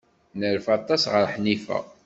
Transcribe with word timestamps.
Nerfa 0.39 0.71
aṭas 0.79 1.03
ɣef 1.13 1.29
Ḥnifa. 1.35 1.79